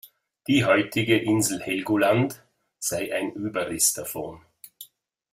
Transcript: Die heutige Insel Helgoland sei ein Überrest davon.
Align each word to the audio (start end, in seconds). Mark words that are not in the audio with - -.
Die 0.47 0.65
heutige 0.65 1.15
Insel 1.19 1.61
Helgoland 1.61 2.41
sei 2.79 3.13
ein 3.15 3.33
Überrest 3.33 3.99
davon. 3.99 4.41